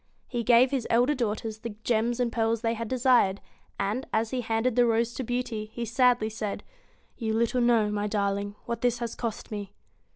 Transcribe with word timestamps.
He 0.27 0.43
gave 0.43 0.71
his 0.71 0.87
elder 0.89 1.13
daughters 1.13 1.59
the 1.59 1.75
gems 1.83 2.19
and 2.19 2.31
pearls 2.31 2.61
they 2.61 2.73
had 2.73 2.87
desired, 2.87 3.39
and, 3.79 4.07
as 4.11 4.31
he 4.31 4.41
handed 4.41 4.75
the 4.75 4.87
rose 4.87 5.13
to 5.13 5.23
Beauty, 5.23 5.69
he 5.73 5.85
sadly 5.85 6.27
said, 6.27 6.63
'You 7.17 7.33
little 7.33 7.61
know, 7.61 7.91
my 7.91 8.07
darling, 8.07 8.55
what 8.65 8.81
this 8.81 8.97
has 8.97 9.13
cost 9.13 9.51
me.' 9.51 9.73